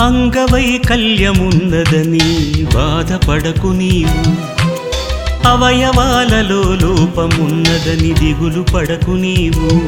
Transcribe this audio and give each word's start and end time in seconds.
అంగవైకల్యమున్నదని 0.00 2.64
బాధపడకు 2.64 3.66
నీవు. 3.66 4.32
అవయవాలలో 5.48 6.62
లోపమున్నదని 6.62 8.12
దిగులు 8.12 8.62
పడకు 8.62 9.10
నీవు. 9.10 9.80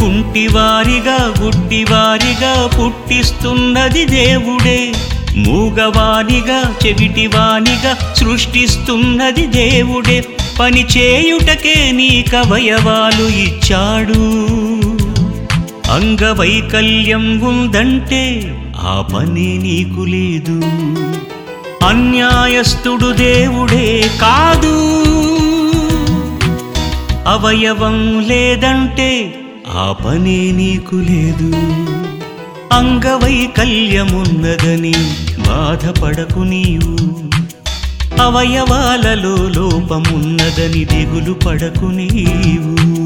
కుంటివారిగా 0.00 1.34
గుడ్డివారిగా 1.40 2.66
పుట్టిస్తున్నది 2.66 4.04
దేవుడే. 4.04 4.92
మూగవానిగా 5.36 6.74
చెవిటివానిగా 6.86 8.14
సృష్టిస్తున్నది 8.14 9.46
దేవుడే. 9.46 10.24
పని 10.60 10.86
చేయుటకే 10.96 11.92
నీకవయవాలు 11.92 13.28
ఇచ్చాడు. 13.28 14.48
అంగవైకల్యం 15.92 17.40
ఉందంటే 17.40 18.54
ఆ 18.80 19.08
పని 19.14 19.58
నీకు 19.58 20.00
లేదు. 20.00 20.60
అన్యాయస్తుడు 21.84 23.12
దేవుడే 23.12 24.10
కాదు. 24.20 24.76
అవయవం 27.28 28.20
లేదంటే 28.20 29.34
ఆ 29.68 29.96
పని 30.06 30.52
నీకు 30.52 30.94
లేదు. 30.94 31.52
అంగవైకల్యమున్నదని 32.72 34.94
బాధపడకు 35.48 36.40
నీవు. 36.40 36.96
అవయవాలలో 38.22 39.48
లోపమున్నదని 39.48 40.84
దిగులు 40.84 41.32
పడకు 41.32 41.84
నీవు. 41.84 42.97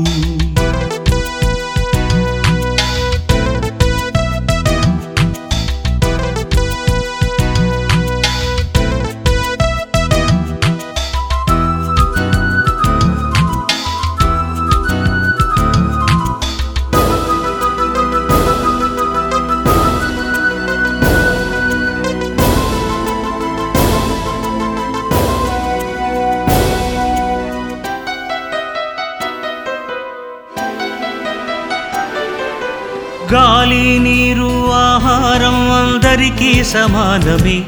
గాలి 33.33 33.98
నీరు 33.98 34.70
ఆహారం 34.73 35.73
అందరికీ 35.73 36.65
సమానమే. 36.65 37.63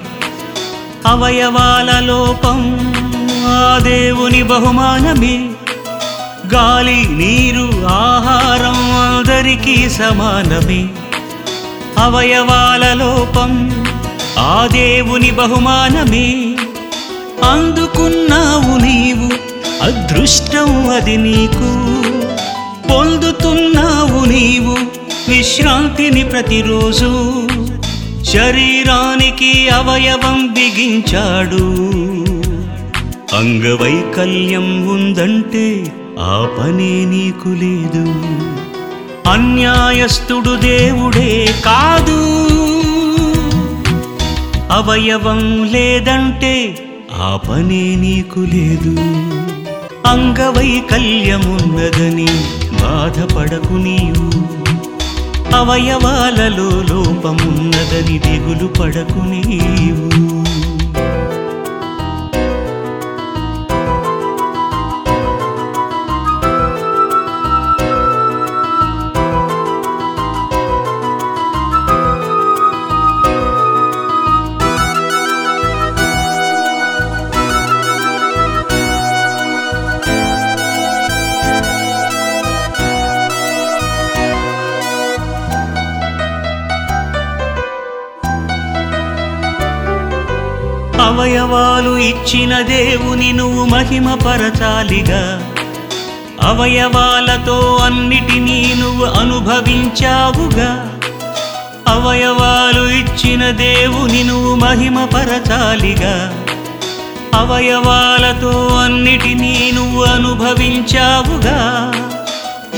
అవయవాల 1.06 2.00
లోపం 2.00 2.76
ఆ 3.46 3.78
దేవుని 3.82 4.42
బహుమానమే. 4.42 5.50
గాలి 6.54 7.08
నీరు 7.10 7.86
ఆహారం 7.86 8.92
అందరికీ 8.92 9.90
సమానమే. 9.90 10.88
అవయవాల 11.98 12.94
లోపం 12.94 13.84
ఆ 14.38 14.68
దేవుని 14.72 15.30
బహుమానమే. 15.30 16.56
అందుకున్నావు 17.50 18.78
నీవు 18.78 19.30
అదృష్టం 19.82 20.90
అది 20.90 21.16
నీకు. 21.16 21.94
పొందుతున్నావు 22.90 24.24
నీవు 24.24 25.03
విశ్రాంతిని 25.28 26.24
ప్రతిరోజు 26.24 27.38
శరీరానికి 28.24 29.68
అవయవం 29.68 30.46
బిగించాడు. 30.46 31.64
అంగవైకల్యం 33.36 34.88
ఉందంటే 34.88 35.92
ఆ 36.20 36.54
పనే 36.58 37.04
నీకు 37.04 37.48
లేదు. 37.48 38.14
అన్యాయస్తుడు 39.28 40.56
దేవుడే 40.56 41.54
కాదు. 41.64 42.44
అవయవం 44.72 45.64
లేదంటే 45.64 46.84
ఆ 47.12 47.40
పనే 47.48 47.96
నీకు 47.96 48.40
లేదు. 48.40 48.98
అంగవైకల్యమున్నదని 50.06 52.28
బాధపడకు 52.82 53.72
నీవు. 53.72 54.63
అవయవాలలో 55.56 56.68
లోపమున్నదని 56.90 58.18
దిగులు 58.18 58.68
పడకు 58.78 59.20
నీవు. 59.32 60.13
అవయవాలు 91.14 91.96
ఇచ్చిన 91.96 92.60
దేవుని 92.60 93.32
నువ్వు 93.32 93.64
మహిమపరచాలిగా. 93.64 95.52
అవయవాలతో 96.42 97.78
అన్నిటినీ 97.82 98.74
నువ్వు 98.78 99.04
అనుభవించావుగా. 99.04 100.98
అవయవాలు 101.88 102.88
ఇచ్చిన 102.88 103.50
దేవుని 103.50 104.24
నువ్వు 104.24 104.54
మహిమపరచాలిగా. 104.54 106.44
అవయవాలతో 107.34 108.66
అన్నిటినీ 108.66 109.70
నువ్వు 109.74 110.04
అనుభవించావుగా. 110.04 111.92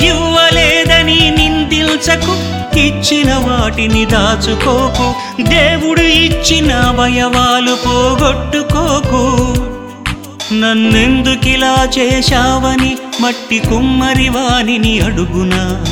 ఇవ్వలేదని 0.06 1.30
నిందించకు 1.30 2.35
ఇచ్చిన 2.78 3.34
వాటిని 3.34 4.06
దాచుకోకు. 4.06 5.14
దేవుడు 5.42 6.00
ఇచ్చిన 6.00 6.72
అవయవాలు 6.72 7.74
పోగొట్టుకోకు. 7.86 9.54
నన్నెందుకిలా 10.54 11.88
చేశావని 11.98 12.96
మట్టి 13.20 13.58
కుమ్మరి 13.58 14.28
వాణిని 14.28 15.00
అడుగునా 15.00 15.84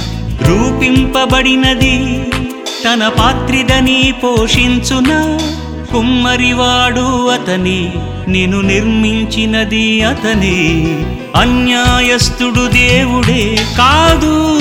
రూపింపబడినది. 0.48 2.26
తన 2.84 3.08
పాత్రిదని 3.08 4.14
పోషించునా 4.24 5.38
కుమ్మరివాడు 5.92 7.28
అతని 7.28 7.92
నేను 8.28 8.60
నిర్మించినది 8.60 10.02
అతని. 10.02 10.84
అన్యాయస్తుడు 11.36 12.66
దేవుడే 12.66 13.58
కాదు. 13.78 14.58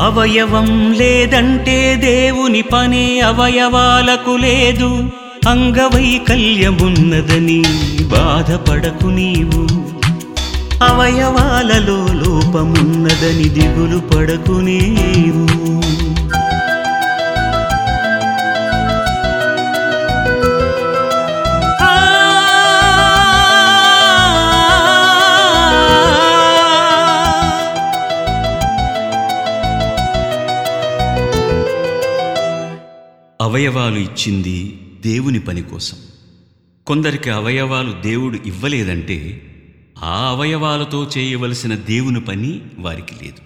అవయవం 0.00 0.92
లేదంటే 0.92 1.96
దేవుని 1.96 2.62
పని 2.62 3.20
అవయవాలకు 3.20 4.36
లేదు. 4.36 5.04
అంగవైకల్యమున్నదని 5.48 7.62
బాధపడకు 8.02 9.06
నీవు. 9.06 9.66
అవయవాలలో 10.84 12.12
లోపమున్నదని 12.12 13.48
దిగులు 13.48 13.98
పడకు 13.98 14.52
నీవు. 14.52 15.89
అవయవాలు 33.50 33.98
ఇచ్చింది 33.98 34.80
దేవుని 35.00 35.40
పని 35.40 35.62
కోసం. 35.62 35.96
కొందరికి 36.86 37.30
అవయవాలు 37.30 38.02
దేవుడు 38.02 38.38
ఇవ్వలేదంటే 38.46 39.42
ఆ 39.98 40.30
అవయవాలతో 40.30 41.10
చేయవలసిన 41.18 41.74
దేవుని 41.74 42.20
పని 42.20 42.60
వారికి 42.78 43.24
లేదు. 43.24 43.40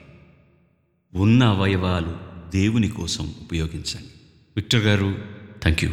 ఉన్న 1.19 1.45
అవయవాలు 1.45 2.17
దేవుని 2.51 2.89
కోసం 2.89 3.35
ఉపయోగించండి. 3.41 4.09
విక్టర్ 4.57 4.81
గారు 4.81 5.19
థ్యాంక్ 5.63 5.85
యూ 5.85 5.91